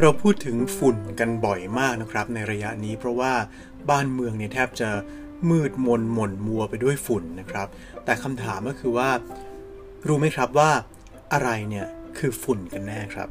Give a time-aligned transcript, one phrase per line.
[0.00, 3.32] เราพูดถึงฝุ่นกันบ่อยมากนะครับ ในระยะนี้เพราะว่า
[3.90, 4.90] บ้านเมืองเนี่ยแทบจะ
[5.50, 7.68] มืดมนหม่นมัวไปด้วยฝุ่นนะครับ
[8.04, 9.10] แต่คำถามก็คือว่า
[10.06, 10.70] รู้ไหมครับว่า
[11.32, 11.86] อะไรเนี่ย
[12.18, 13.28] คือฝุ่นกันแน่ครับ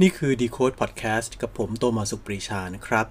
[0.00, 3.06] นี่คือ Decode Podcast กับผมโตมร ศุขปรีชานะครับ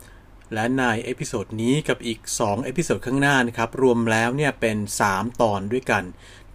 [0.53, 4.77] และใน episode นี้กับอีก 2 episode ข้างหน้านะครับ รวมแล้วเนี่ยเป็น
[5.07, 6.03] 3 ตอนด้วยกัน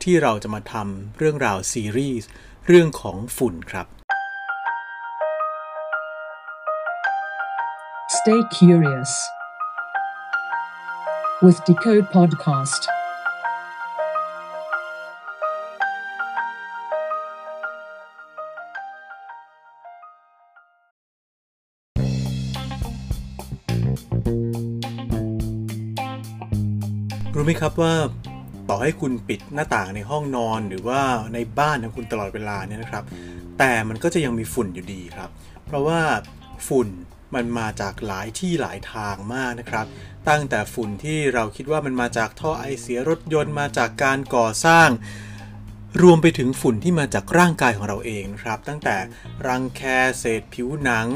[0.03, 2.29] ที่เราจะมาทำเรื่องราวซีรีส์
[2.67, 3.87] เรื่องของฝุ่นครับ
[8.19, 9.13] Stay curious
[11.45, 12.83] with Decode Podcast.
[27.39, 27.95] รู้ไหมครับว่า
[28.69, 31.01] ต่อให้คุณปิดหน้าต่างในห้องนอนหรือว่า
[31.35, 33.05] ในบ้านของคุณตลอดเวลาเนี่ยนะครับ
[33.59, 35.31] แต่มันก็จะยังมีฝุ่นอยู่ดีครับ
[35.67, 36.01] เพราะว่า
[36.69, 36.89] ฝุ่น
[37.35, 39.87] มันมาจากหลายที่หลายทางมากนะครับ
[40.29, 44.89] ตั้งแต่ฝุ่นที่เราคิดว่ามันมาจากท่อไอเสียรถยนต์มาจากการก่อสร้าง
[46.03, 48.97] รวมไปถึงฝุ่นที่มาจากร่างกายของเราเองนะครับ ตั้งแต่
[49.47, 49.83] รังแค
[50.19, 51.07] เศษผิวหนัง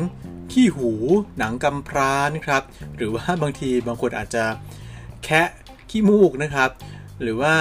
[0.52, 0.92] ขี้หู
[1.38, 2.62] หนังกำพร้านะครับ
[2.96, 4.44] หรือว่าบางทีบางคนอาจจะ
[5.24, 5.48] แคะ
[5.90, 6.70] ขี้มูกนะครับ
[7.22, 7.54] หรือว่า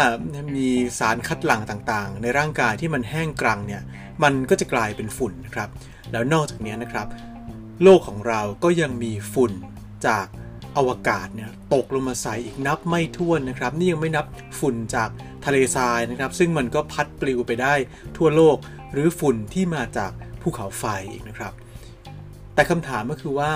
[0.55, 3.81] มีสารคัดหลั่งต่างๆ ในร่างกายที่มันแห้งกรังเนี่ย
[4.23, 5.69] มันก็จะกลายเป็นฝุ่นนะครับ
[6.11, 7.07] แล้วนอกจากนี้นะครับ
[7.83, 9.51] โลกของเราก็ยังมีฝุ่น
[10.07, 10.25] จาก
[10.77, 14.25] อวกาศเนี่ยตกลงมาใส่อีกนับไม่ถ้วนนะครับ นี่ยังไม่นับ
[14.59, 15.09] ฝุ่นจาก
[15.45, 17.73] ทะเลทรายนะครับ ซึ่งมันก็พัดปลิวไปได้
[18.17, 18.57] ทั่วโลก
[18.93, 21.53] หรือฝุ่นที่มาจากภูเขาไฟอีกนะครับ
[22.53, 23.51] แต่คำถามก็คือว่า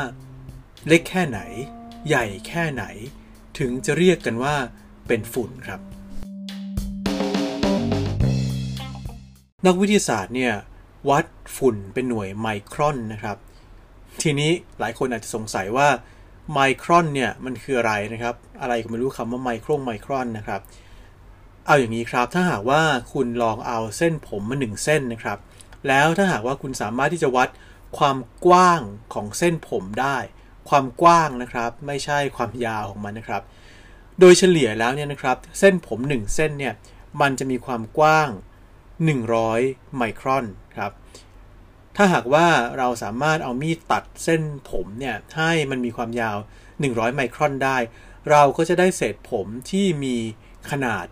[0.87, 1.39] เล็กแค่ไหน
[2.07, 2.85] ใหญ่แค่ไหน
[3.59, 4.55] ถึงจะเรียกกันว่า
[5.07, 5.79] เป็นฝุ่นครับ
[9.65, 10.53] นักวิทยาศาสตร์เนี่ย
[11.09, 11.25] วัด
[11.57, 13.37] ฝุ่นเป็นหน่วยไมครอนนะครับ
[14.21, 15.87] ทีนี้หลายคนอาจจะสงสัยว่า
[16.51, 20.61] ไมครอนเนี่ยมันคืออะไรนะครับ อะไรก็ไม่รู้คำว่าไมโครไมครอนนะครับ
[21.65, 22.81] เอาอย่างนี้ครับถ้าหากว่า
[23.13, 25.37] คุณลองเอาเส้นผมมาหนึ่งเส้นนะครับ
[25.87, 27.49] แล้วถ้าหากว่าคุณสามารถที่จะวัด
[27.97, 28.81] ความกว้าง
[29.13, 30.17] ของเส้นผมได้
[30.69, 33.43] ความกว้างนะครับ ไม่ใช่ความยาวของมันนะครับ
[34.19, 36.73] โดยเฉลี่ยแล้วเนี่ยนะครับ เส้นผม 1 เส้นเนี่ย
[37.21, 38.29] มันจะมีความกว้าง
[39.13, 40.91] 100 ไมครอนครับ
[41.95, 42.47] ถ้าหากว่า
[42.77, 46.37] เราสามารถเอามีดตัดเส้นผมเนี่ยให้มันมีความยาว
[46.77, 47.77] 100 ไมครอนได้
[48.29, 50.17] เราก็จะได้เศษผมที่มี
[50.71, 51.07] ขนาด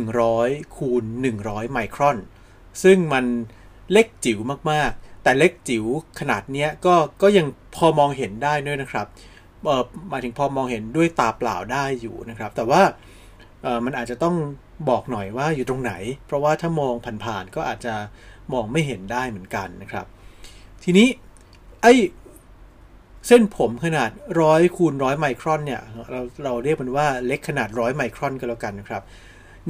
[0.00, 1.04] 100คูณ
[1.38, 2.18] 100 ไมครอน
[2.82, 3.24] ซึ่งมัน
[3.92, 4.38] เล็กจิ๋ว
[4.70, 5.84] มากๆ แต่เล็กจิ๋ว
[6.20, 9.06] ขนาดเนี้ยก็ก็ยังพอมองเห็นได้ด้วยนะครับ
[9.64, 12.82] เออหมายถึงพอมองเห็นด้วยตาเปล่าได้อยู่นะครับ แต่ว่า
[13.62, 14.36] เออมันอาจจะต้อง
[14.88, 15.92] บอกหน่อยว่าอยู่ตรงไหน
[16.26, 16.94] เพราะว่าถ้ามอง
[17.24, 17.94] ผ่านๆก็อาจจะ
[18.52, 20.06] มองไม่เห็นได้เหมือนกันนะครับ
[20.84, 21.08] ทีนี้
[21.82, 21.86] ไอ
[23.26, 24.10] เส้นผมขนาด
[24.40, 29.02] ร้อยคูณร้อยไมครอนเนี่ยเราเราเรียกมันว่าเล็กขนาดร้อยไมครอนก็แล้วกันนะครับ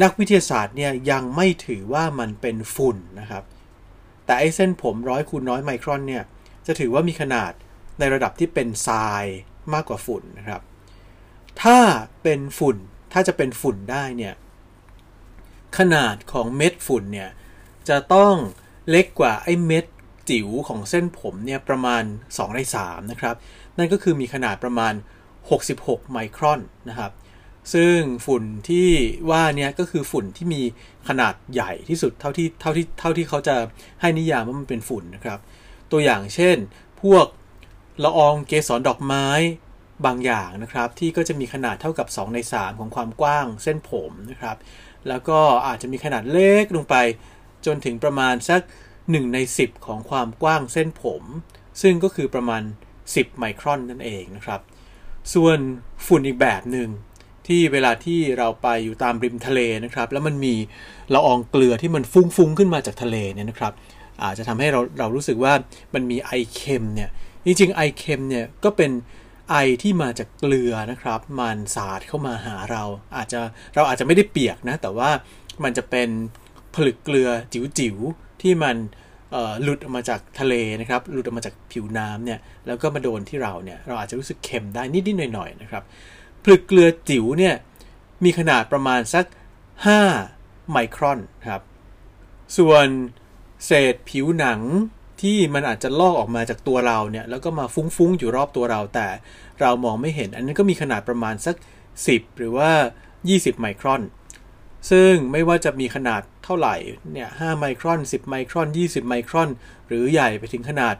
[0.02, 3.44] นักวิทยาศาสตร์เนี่ยยังไม่ถือว่ามันเป็นฝุ่นนะครับ
[4.30, 6.24] แต่ไอเส้นผมร้อยคูณร้อยไมครอนเนี่ย
[6.66, 7.52] จะถือว่ามีขนาด
[7.98, 9.24] ในระดับที่เป็นทราย
[9.72, 10.62] มากกว่าฝุ่นนะครับ
[11.62, 11.78] ถ้า
[12.22, 12.76] เป็นฝุ่น
[13.12, 14.34] ถ้าจะเป็นฝุ่นได้เนี่ย
[15.78, 17.30] ขนาดของเม็ดฝุ่นเนี่ย
[17.88, 18.34] จะต้อง
[18.90, 19.84] เล็กกว่าไอ้เม็ด
[20.30, 23.36] จิ๋วของเส้นผมเนี่ยประมาณ 2 ใน 3 นะครับ
[23.78, 24.94] นั่นก็คือมีขนาดประมาณ
[25.52, 27.12] 66 ไมครอนนะครับ
[27.74, 28.90] ซึ่งฝุ่นที่
[29.30, 30.62] ว่าเนี่ยก็คือฝุ่นที่มี
[31.08, 33.56] ขนาดใหญ่ที่สุดเท่าที่เท่าที่เท่าที่เขาจะ
[34.00, 35.38] ให้นิยามว่ามันเป็นฝุ่นนะครับ
[35.92, 36.56] ตัวอย่างเช่น
[37.02, 37.26] พวก
[38.04, 39.26] ละอองเกสรดอกไม้
[40.06, 44.56] บางอย่างนะครับ ที่ก็จะมีขนาดเท่ากับ 2 ใน 3 ของความกว้างเส้นผมนะครับ
[45.08, 46.96] แล้วก็อาจจะมีขนาดเล็กลงไป
[47.66, 48.60] จนถึงประมาณสัก
[48.98, 51.22] 1 ใน 10 ของความกว้างเส้นผม
[51.82, 52.62] ซึ่งก็คือประมาณ
[53.04, 54.60] 10 ไมครอนนั่นเองนะครับ
[55.34, 55.58] ส่วน
[56.06, 56.88] ฝุ่นอีกแบบหนึ่ง
[57.48, 60.54] ที่เวลาที่เราไปอยู่ตามริมทะเลนะครับ แล้วมันมี
[61.14, 63.72] ละอองเกลือที่มันฟุ้งๆขึ้นมาจากทะเลเนี่ยนะครับ
[64.22, 65.52] อาจจะทำให้เราเรารู้สึกว่า
[65.94, 67.10] มันมีไอเค็มเนี่ย
[67.46, 68.90] จริงๆไอเค็มเนี่ยก็เป็น
[69.50, 72.82] ไอที่มาจากเกลือนะครับ มันสาดเข้ามาหาเรา
[73.16, 73.40] อาจจะ
[73.74, 75.10] เราอาจจะไม่ได้เปียกนะ แต่ว่า
[75.64, 76.08] มันจะเป็น
[76.74, 78.76] ผลึกเกลือจิ๋วๆที่มัน
[79.62, 85.82] หลุดออกมาจากทะเลนะครับ หลุดออกมาจากผิวน้ำเนี่ยแล้วก็มาโดนที่เราเนี่ยเราอาจจะรู้สึกเค็มได้นิดๆหน่อยๆนะครับ
[86.44, 87.54] ผลึกเกลือจิ๋วเนี่ย
[88.24, 89.26] มีขนาดประมาณสัก
[89.96, 91.62] 5 ไมครอนครับ
[92.56, 92.86] ส่วน
[93.66, 94.60] เศษผิวหนัง
[95.22, 99.08] ที่มันอาจจะลอกออกมาจากตัวเราเนี่ยแล้วก็มาฟุ้งๆ อยู่รอบตัวเราแต่
[99.60, 101.56] เรามองไม่เห็น อันนั้นก็มีขนาดประมาณสัก
[101.96, 102.70] 10 หรือว่า
[103.16, 104.02] 20 ไมครอน
[104.90, 106.76] ซึ่งไม่ว่าจะมีขนาดเท่าไหร่
[107.12, 109.48] เนี่ย5ไมครอน 10 ไมครอน 20 ไมครอน
[109.88, 110.94] หรือใหญ่ไปถึงขนาด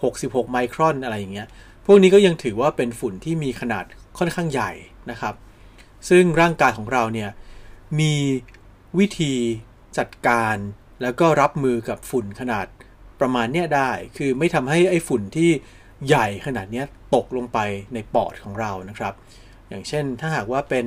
[0.00, 1.48] 66 ไมครอนอะไรอย่างเงี้ย
[1.86, 3.84] พวกนี้ก็ยังถือว่าเป็นฝุ่นที่มีขนาด
[4.18, 4.72] ค่อนข้างใหญ่
[5.10, 5.34] นะครับ
[6.08, 7.30] ซึ่งร่างกายของเราเนี่ย
[8.00, 8.14] มี
[8.98, 9.34] วิธี
[9.98, 10.56] จัดการ
[11.02, 12.66] แล้วก็รับมือกับฝุ่นขนาด
[13.20, 15.50] ประมาณเนี้ยได้ คือไม่ทำให้ไอ้ฝุ่นที่
[16.06, 17.58] ใหญ่ขนาดเนี้ยตกลงไป
[17.94, 19.14] ในปอดของเรานะครับ
[19.68, 20.86] อย่างเช่นถ้าหากว่าเป็น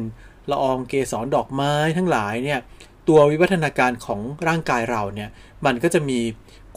[0.51, 2.59] ละอองเกสรดอกไม้ทั้งหลายเนี่ย
[3.07, 5.29] ตัววิวัฒนาการของร่างกายเราเนี่ย
[5.65, 6.19] มันก็จะมี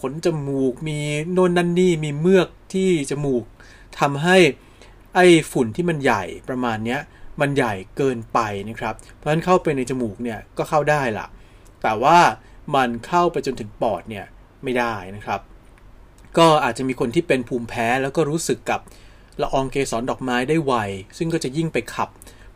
[0.01, 0.99] ขนจมูก มี
[1.33, 3.45] โน่นนั่นนี่มีเมือกที่จมูก
[4.01, 4.37] ทำให้
[5.15, 7.01] ไอ้ฝุ่นที่มันใหญ่ประมาณเนี้ย
[7.41, 11.27] มันใหญ่เกินไปนะครับ เพราะฉะนั้นเข้าไปในจมูกเนี่ยก็เข้าได้ละ
[11.83, 12.19] แต่ว่า
[12.75, 14.27] มันเข้าไปจนถึงปอดเนี่ย
[14.65, 15.41] ไม่ได้นะครับ
[16.39, 18.81] ก็อาจจะมีคนที่เป็นภูมิแพ้แล้วก็รู้สึกกับ
[19.43, 20.75] ละอองเกสรดอกไม้ได้ไว
[21.19, 22.09] ซึ่งก็จะยิ่งไปขับ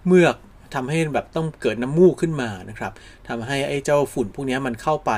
[0.06, 0.37] เมือก
[0.75, 2.93] ทำให้แบบต้องเกิดน้ำมูกขึ้นมานะครับ
[3.29, 5.12] ทำให้ไอ้เจ้าฝุ่นพวกนี้มันเข้าไป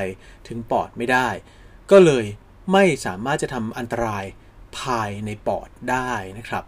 [0.49, 1.29] ถึงปอดไม่ได้
[1.91, 2.25] ก็เลย
[2.73, 4.25] ไม่สามารถจะทำอันตราย
[4.79, 6.65] ภายในปอดได้นะครับ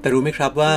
[0.00, 0.74] แต่รู้ไหมครับว่า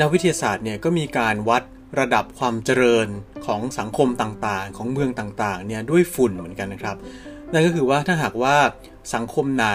[0.00, 1.62] นักวิทยาศาสตร์เนี่ยก็มีการวัด
[1.98, 3.08] ระดับความเจริญ
[3.46, 6.96] ของสังคมต่างๆ ของเมืองต่างๆเนี่ยด้วยฝุ่นเหมือนกันนะครับ
[7.52, 8.56] นั่นก็คือว่าถ้าหากว่า
[9.14, 9.68] สังคมไหน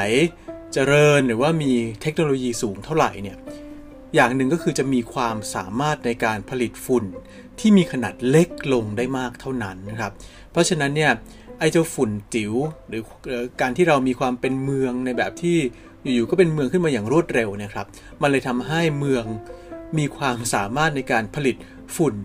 [0.74, 3.38] เจริญหรือว่ามีเทคโนโลยีสูงเท่าไหร่เนี่ย
[4.16, 7.06] อย่างหนึ่งก็คือจะมีความสามารถในการผลิตฝุ่น
[7.60, 10.12] ที่มีขนาดเล็กลงได้มากเท่านั้นนะครับ
[10.52, 11.12] เพราะฉะนั้นเนี่ย
[11.60, 12.54] ไอเจ้าฝุ่นจิ๋ว
[12.88, 13.02] หรือ
[13.62, 15.58] การที่เรามีความเป็นเมืองในแบบที่
[16.04, 17.86] อยู่ๆก็เป็นเมืองขึ้นมาอย่างรวดเร็วนะครับ
[18.22, 19.26] มันเลยทำให้เมือง
[19.98, 21.56] มีความสามารถในการผลิต
[21.98, 22.16] ฝุ่น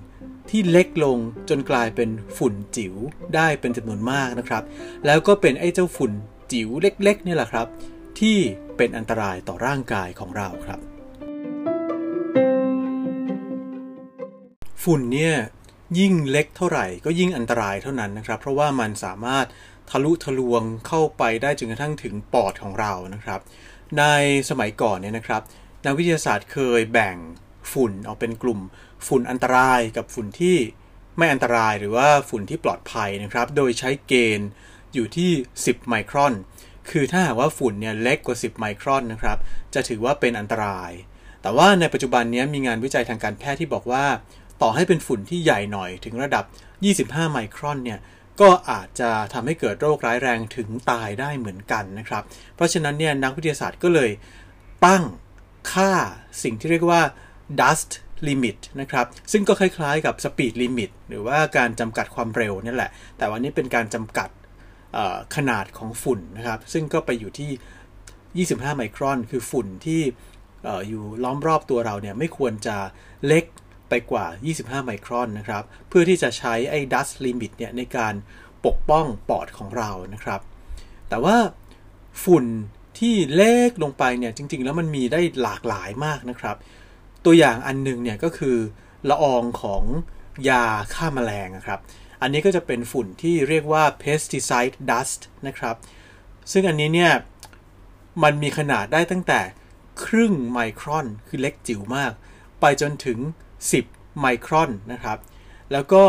[0.50, 1.18] ที่เล็กลง
[1.48, 2.94] จนกลายเป็นฝุ่นจิ๋ว
[3.34, 4.62] ได้เป็นจำนวนมากนะครับ
[5.06, 6.12] แล้วก็เป็นไอ้เจ้าฝุ่น
[6.52, 7.66] จิ๋วเล็กๆนี่แหละครับ
[8.20, 8.38] ที่
[8.76, 10.80] เป็นอันตรายต่อร่างกายของเราครับ
[14.82, 15.34] ฝุ่นเนี่ย
[15.98, 19.46] ยิ่งเล็กเท่าไหร่ก็ยิ่งอันตรายเท่านั้นนะครับ เพราะว่ามันสามารถ
[19.90, 23.40] ทะลุทะลวงเข้าไปได้จนกระทั่งถึงปอดของเรานะครับ
[23.98, 24.04] ใน
[24.50, 25.42] สมัยก่อนเนี่ยนะครับ
[25.84, 27.16] นักวิทยาศาสตร์เคยแบ่ง
[27.72, 28.60] ฝุ่นออกเป็นกลุ่ม
[29.06, 30.56] ฝุ่นอันตรายกับฝุ่นที่
[31.16, 34.48] ไม่อันตรายหรือว่าฝุ่นที่ปลอดภัยนะครับ โดยใช้เกณฑ์
[34.94, 36.34] อยู่ที่ 10 ไมครอน
[36.90, 39.38] คือถ้าหากว่าฝุ่นเนี่ยเล็กกว่า 10 ไมครอนนะครับ
[39.74, 40.92] จะถือว่าเป็นอันตราย
[41.42, 44.04] แต่ว่าในปัจจุบันนี้มีงานวิจัยทางการแพทย์ที่บอกว่า
[44.62, 46.44] ต่อให้เป็นฝุ่นที่ใหญ่หน่อยถึงระดับ
[47.28, 47.98] 25 ไมครอนเนี่ย
[48.40, 52.22] ก็อาจจะทำให้เกิดโรคร้ายแรงถึงตายได้เหมือนกันนะครับ
[52.54, 54.10] เพราะฉะนั้นเนี่ยนักวิทยาศาสตร์ก็เลย
[54.86, 55.02] ตั้ง
[55.72, 55.92] ค่า
[56.42, 57.02] สิ่งที่เรียกว่า
[57.60, 57.90] dust
[58.26, 64.28] limit นะครับ ซึ่งก็คล้ายๆกับ speed limit หรือว่าการจำกัดความเร็วนี่แหละ แต่วันนี้เป็นการจำกัด
[65.36, 70.02] ขนาดของฝุ่นนะครับ ซึ่งก็ไปอยู่ที่ 25 ไมครอน คือฝุ่นที่
[70.88, 72.76] อยู่ล้อมรอบตัวเราเนี่ยไม่ควรจะ
[73.26, 73.44] เล็ก
[73.94, 74.26] ไปกว่า
[74.56, 78.14] 25 ไมครอนนะครับ เพื่อที่จะใช้ไอ้ dust limit เนี่ยในการ
[78.66, 80.40] ปกป้องปอดของเรานะครับ
[81.08, 81.36] แต่ว่า
[82.24, 82.44] ฝุ่น
[82.98, 86.56] ที่เล็กลงไปเนี่ยจริง ๆ แล้วมันมีได้หลากหลายมากนะครับ
[87.24, 88.56] ตัวอย่างอันนึงเนี่ยก็คือ
[89.10, 89.82] ละอองของ
[90.48, 90.64] ยา
[90.94, 91.80] ฆ่ามาแมลงนะครับ
[92.22, 95.76] อันนี้ก็จะเป็นฝุ่นที่เรียกว่า pesticide dust นะครับ
[96.52, 97.12] ซึ่งอันนี้เนี่ย
[98.22, 99.40] มันมีขนาดได้ตั้งแต่
[100.04, 102.12] ครึ่งไมครอนคือเล็กจิ๋วมาก
[102.60, 103.18] ไปจนถึง
[103.72, 105.18] 10 ไมครอนนะครับ
[105.72, 106.02] แล้วก็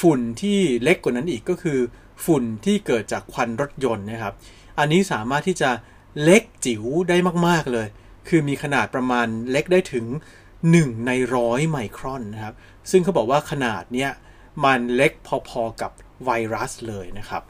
[0.00, 1.78] ฝุ่นที่เล็กกว่านั้นอีกก็คือ
[2.24, 4.34] ฝุ่นที่เกิดจากควันรถยนต์นะครับ
[4.78, 5.70] อันนี้สามารถที่จะ
[6.22, 7.16] เล็กจิ๋วได้
[7.48, 7.86] มาก ๆ เลย
[8.28, 10.06] คือมีขนาดประมาณเล็กได้ถึง
[10.56, 12.54] 1 ในร้อยไมครอนนะครับ
[12.90, 14.10] ซึ่งเขาบอกว่าขนาดเนี้ย
[14.64, 15.12] มันเล็ก
[15.48, 15.90] พอๆกับ
[16.24, 17.42] ไวรัสเลยนะครับ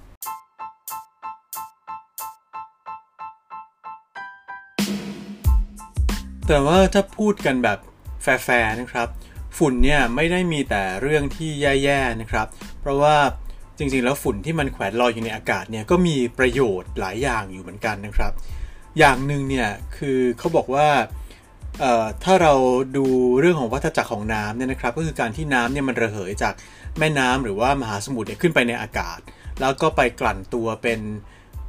[6.46, 7.78] แต่ว่าถ้าพูดกันแบบ
[8.22, 9.08] แฟร์ๆนะครับ
[9.59, 12.47] ฝุ่นเนี่ยไม่ได้มีแต่เรื่องที่แย่ๆนะครับ
[12.80, 13.16] เพราะว่า
[13.78, 18.32] จริงๆ แล้วฝุ่นที่มันแขวนลอยอยู่ในอากาศเนี่ยก็มีประโยชน์หลายอย่างอยู่เหมือนกันนะครับ
[18.99, 20.88] อย่างหนึ่งเนี่ยคือเขาบอกว่า
[22.25, 22.54] ถ้าเรา
[22.97, 23.06] ดู
[23.40, 26.54] เรื่องของวัฏจักรของน้ำเนี่ยนะครับก็คือการที่น้ำเนี่ยมันระเหยจาก
[26.99, 29.18] แม่น้ำหรือว่ามหาสมุทรเนี่ยขึ้นไปในอากาศ
[29.61, 31.00] แล้วก็ไปกลั่นตัวเป็น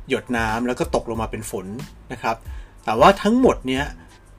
[0.10, 1.66] หยดน้ำแล้วก็ตกลงมาเป็นฝน
[2.12, 2.36] นะครับ
[2.86, 3.86] แต่ว่าทั้งหมดเนี่ย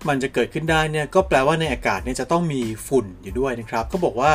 [0.09, 4.33] มันจะเกิดขึ้นได้เนี่ยก็แปลว่าในอากาศเนี่ยจะต้องมีฝุ่นอยู่ด้วยนะครับก็บอกว่า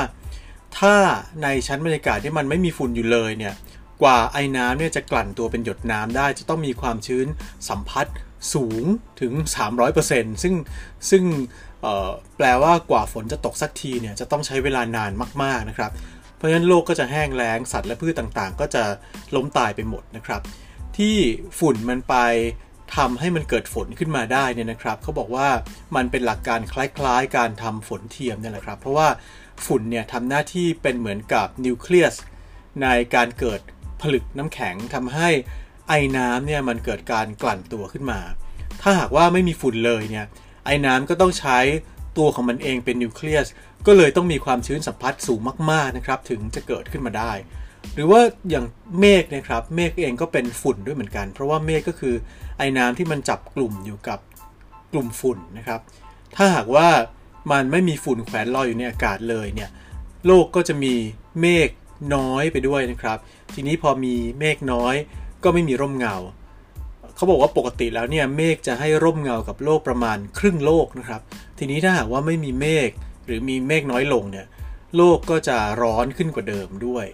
[0.78, 0.96] ถ้า
[1.44, 3.54] ในชั้นบรรยากาศที่มันไม่มีฝุ่นอยู่เลยเนี่ย
[4.02, 7.28] กว่าไอ้น้ำเนี่ยจะกลั่นตัวเป็นหยดน้ำได้ จะต้องมีความชื้น
[7.70, 8.16] สัมพัทธ์
[8.54, 8.84] สูง
[9.22, 9.34] ถึง
[9.88, 10.54] 300%ซึ่ง
[11.10, 11.24] ซึ่ง
[12.38, 15.12] แปลว่ากว่าฝนจะตกสักทีเนี่ยจะต้องใช้เวลานาน
[15.44, 15.92] มากๆนะครับ
[16.36, 18.84] เพราะฉะนั้นโลกก็จะแห้งแล้งสัตว์และพืชต่างๆ ก็จะ
[19.36, 20.42] ล้มตายไปหมดนะครับ
[20.98, 21.16] ที่
[21.60, 22.16] ฝุ่นมันไป
[22.96, 25.50] ทำให้มันเกิดฝนขึ้นมาได้เนี่ยนะครับเขาบอกว่า
[25.96, 29.08] มันเป็นหลักการคล้ายๆ การทำฝนเทียมเนี่ยแหละครับ เพราะว่า
[29.66, 32.16] ฝุ่นเนี่ยทำหน้าที่เป็นเหมือนกับนิวเคลียส
[32.82, 33.62] ในการเกิด
[34.02, 35.30] ผลึกน้ำแข็งทำให้
[35.88, 38.20] ไอ้น้ำเนี่ยมันเกิดการกลั่นตัวขึ้นมา
[38.82, 40.26] ถ้าหากว่าไม่มีฝุ่นเลยเนี่ย
[40.66, 41.58] ไอ้น้ำก็ต้องใช้
[42.18, 43.48] ตัวของมันเองเป็นนิวเคลียส
[43.88, 45.40] ก็เลยต้องมีความชื้นสัมพัทธ์สูง
[45.72, 47.32] มากๆนะครับถึงจะเกิดขึ้นมาได้
[47.94, 48.66] หรือว่าอย่าง
[49.00, 52.16] เมฆนะครับเมฆเองก็เป็นฝุ่นด้วยเหมือนกัน เพราะว่าเมฆก็คือ
[52.60, 54.20] ไอ้น้ำที่มันจับกลุ่มอยู่กับ
[54.92, 55.80] กลุ่มฝุ่นนะครับ
[56.36, 56.88] ถ้าหากว่า
[57.52, 59.70] มันไม่มีฝุ่นแขวนลอยอยู่ในอากาศเลยเนี่ย
[60.26, 60.94] โลกก็จะมี
[61.42, 61.70] เมฆ
[62.16, 63.18] น้อยไปด้วยนะครับ
[63.54, 64.96] ทีนี้พอมีเมฆน้อย
[65.44, 66.16] ก็ไม่มีร่มเงา
[67.16, 71.22] เขาบอกว่าปกติแล้วเนี่ยเมฆจะให้ร่มเงากับโลกประมาณครึ่งโลกนะครับ
[71.58, 72.90] ทีนี้ถ้าหากว่าไม่มีเมฆ
[73.26, 74.48] หรือมีเมฆน้อยลงเนี่ย
[74.96, 77.06] โลกก็จะร้อนขึ้นกว่าเดิมด้วย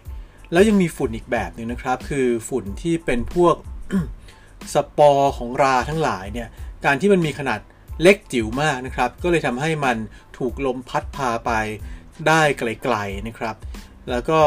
[0.51, 3.55] แล้วยังมีฝุ่นอีกแบบหนึ่งนะครับ คือฝุ่นที่เป็นพวก
[4.73, 6.47] สปอร์ของราทั้งหลายเนี่ย
[6.85, 7.59] การที่มันมีขนาด
[8.01, 9.97] เล็กจิ๋วมากนะครับ ก็เลยทำให้มัน
[10.37, 11.51] ถูกลมพัดพาไป
[12.27, 13.55] ได้ไกลๆนะครับ
[14.09, 14.39] แล้วก็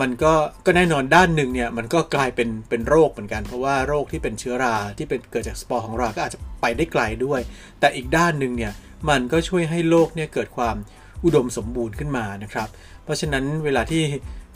[0.00, 0.32] มันก็
[0.66, 7.40] ก็แน่นอนด้านหนึ่งเนี่ยมันก็กลายเป็นเป็นโรคเหมือนกัน เพราะว่าโรคที่เป็นเชื้อราที่เป็นเกิดจากสปอร์ของราก็อาจจะไปได้ไกลด้วย
[7.80, 8.72] แต่อีกด้านหนึ่งเนี่ย
[9.08, 10.76] มันก็ช่วยให้โลกเนี่ยเกิดความ
[11.24, 12.68] อุดมสมบูรณ์ขึ้นมานะครับ
[13.04, 14.02] เพราะฉะนั้นเวลาที่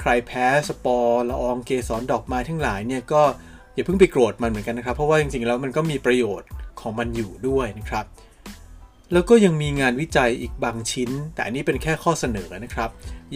[0.01, 3.23] ใครแพ้สปอร์ละอองเกสรดอกไม้ทั้งหลายเนี่ยก็
[3.79, 6.49] อย่าเพิ่งไปโกรธมันเหมือนกันนะครับ เพราะว่าจริงๆแล้วมันก็มีประโยชน์
[6.81, 8.05] ของมันอยู่ด้วยนะครับ
[9.13, 12.91] แล้วก็ยังมีงานวิจัยอีกบางชิ้น แต่อันนี้เป็นแค่ข้อเสนอนะครับ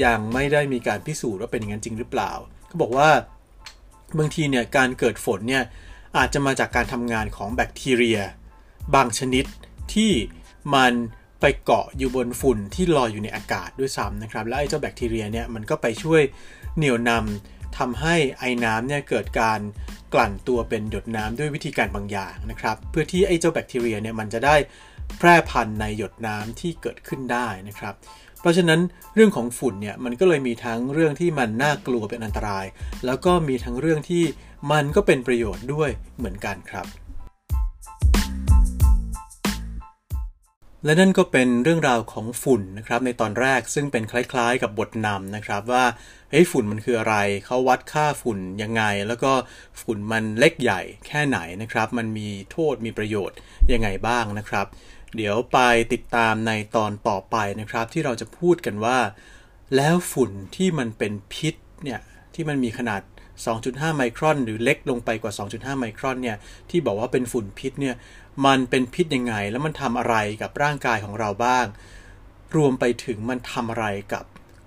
[0.04, 2.32] ยังไม่ได้มีการพิสูจน์ว่าเป็นอย่างนั้นจริงหรือเปล่า
[2.68, 3.08] เขาบอกว่า
[4.18, 5.64] บางทีเนี่ยการเกิดฝนเนี่ย
[6.16, 8.20] อาจจะมาจากการทำงานของแบคทีเรีย
[8.94, 9.44] บางชนิด
[9.94, 10.12] ที่
[10.74, 10.92] มัน
[11.40, 16.22] ไปเกาะอยู่บนฝุ่นที่ลอยอยู่ในอากาศด้วยซ้ำนะครับ และไอ้เจ้าแบคทีเรียเนี่ยมันก็ไปช่วย
[16.76, 19.60] เหนี่ยวนำทำให้ไอ้น้ำเนี่ยเกิดการ
[20.14, 24.56] กลั่นตัวเป็นหยดน้ำด้วยวิธีการบางอย่างนะครับ เพื่อที่ไอ้เจ้าแบคทีเรียเนี่ยมันจะได้
[25.18, 27.94] แพร่พันธุ์ในหยดน้ำที่เกิดขึ้นได้นะครับ
[28.40, 28.80] เพราะฉะนั้น
[29.14, 32.66] เรื่องของฝุ่นเนี่ยมันก็เลยมีทั้งเรื่องที่มันน่ากลัวเป็นอันตราย
[33.06, 34.24] แล้วก็มีทั้งเรื่องที่
[34.72, 36.86] มันก็เป็นประโยชน์ด้วยเหมือนกันครับ
[40.84, 45.84] และนั่นก็เป็นเรื่องราวของฝุ่นนะครับในตอนแรกซึ่งเป็นคล้ายๆ กับบทนำนะครับว่า
[46.30, 49.32] เฮ้ยฝุ่นมันคืออะไรเขาวัดค่าฝุ่นยังไง แล้วก็
[49.80, 53.36] ฝุ่นมันเล็กใหญ่แค่ไหนนะครับ มันมีโทษมีประโยชน์
[53.72, 54.66] ยังไงบ้างนะครับ
[55.16, 55.58] เดี๋ยวไป
[55.92, 58.98] ติดตามในตอนต่อไปนะครับ ที่เราจะพูดกันว่า
[59.76, 62.00] แล้วฝุ่นที่มันเป็นพิษเนี่ย
[62.34, 63.02] ที่มันมีขนาด
[63.44, 66.36] 2.5 ไมครอน หรือเล็กลงไปกว่า 2.5 ไมครอนเนี่ย
[66.70, 67.94] ที่บอกว่าเป็นฝุ่นพิษเนี่ย
[68.46, 71.66] มันเป็นพิษยังไง แล้วมันทำอะไรกับร่างกายของเราบ้าง
[72.56, 74.24] รวมไปถึงมันทำอะไรกับ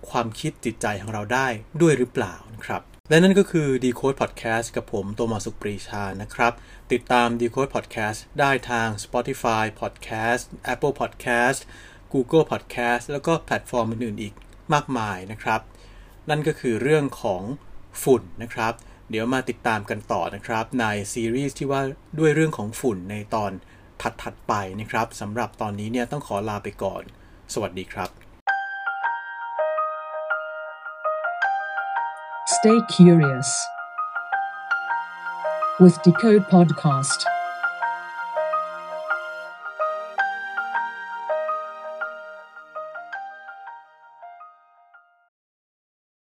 [0.09, 1.47] ความคิดจิตใจของเราได้
[1.81, 6.53] ด้วยหรือเปล่านะครับ และนั่นก็คือ Decode Podcast กับผมโตมาสุปรีชานะครับ
[6.91, 10.43] ติดตาม Decode Podcast ได้ทาง Spotify Podcast
[10.73, 11.59] Apple Podcast
[12.13, 14.33] Google Podcast แล้วก็แพลตฟอร์มอื่นๆอีก
[14.73, 15.61] มากมายนะครับ
[16.29, 17.41] นั่นก็คือเรื่องของ
[18.03, 18.73] ฝุ่นนะครับ
[19.09, 21.81] เดี๋ยวมาติดตามกันต่อนะครับในซีรีส์ที่ว่า
[22.19, 23.51] ด้วยเรื่องของฝุ่นในตอน
[24.01, 27.03] ถัดๆไปนะครับสำหรับตอนนี้เนี่ยต้องขอลาไปก่อน
[27.53, 28.09] สวัสดีครับ
[32.55, 33.49] Stay curious
[35.81, 37.19] with Decode Podcast.